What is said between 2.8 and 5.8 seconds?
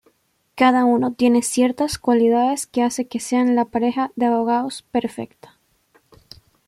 hace que sean la pareja de abogados perfecta.